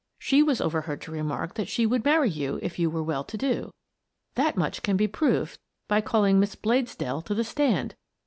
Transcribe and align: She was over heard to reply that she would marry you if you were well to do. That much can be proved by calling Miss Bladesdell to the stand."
She 0.17 0.41
was 0.41 0.59
over 0.59 0.81
heard 0.81 0.99
to 1.01 1.11
reply 1.11 1.47
that 1.53 1.67
she 1.67 1.85
would 1.85 2.03
marry 2.03 2.31
you 2.31 2.57
if 2.63 2.79
you 2.79 2.89
were 2.89 3.03
well 3.03 3.23
to 3.23 3.37
do. 3.37 3.71
That 4.33 4.57
much 4.57 4.81
can 4.81 4.97
be 4.97 5.07
proved 5.07 5.59
by 5.87 6.01
calling 6.01 6.39
Miss 6.39 6.55
Bladesdell 6.55 7.21
to 7.23 7.35
the 7.35 7.43
stand." 7.43 7.93